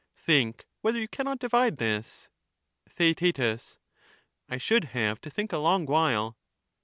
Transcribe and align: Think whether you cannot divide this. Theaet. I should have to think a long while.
Think 0.17 0.65
whether 0.81 0.97
you 0.99 1.07
cannot 1.07 1.37
divide 1.37 1.77
this. 1.77 2.31
Theaet. 2.89 3.39
I 4.49 4.57
should 4.57 4.85
have 4.85 5.21
to 5.21 5.29
think 5.29 5.53
a 5.53 5.59
long 5.59 5.85
while. 5.85 6.39